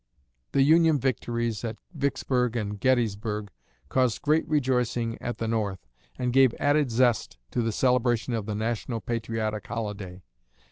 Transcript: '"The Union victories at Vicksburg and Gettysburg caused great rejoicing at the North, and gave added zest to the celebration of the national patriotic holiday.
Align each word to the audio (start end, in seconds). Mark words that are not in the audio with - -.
'"The 0.53 0.63
Union 0.63 0.97
victories 0.97 1.63
at 1.63 1.77
Vicksburg 1.93 2.55
and 2.55 2.79
Gettysburg 2.79 3.51
caused 3.87 4.23
great 4.23 4.47
rejoicing 4.47 5.15
at 5.21 5.37
the 5.37 5.47
North, 5.47 5.85
and 6.17 6.33
gave 6.33 6.55
added 6.59 6.89
zest 6.89 7.37
to 7.51 7.61
the 7.61 7.71
celebration 7.71 8.33
of 8.33 8.47
the 8.47 8.55
national 8.55 8.99
patriotic 8.99 9.67
holiday. 9.67 10.23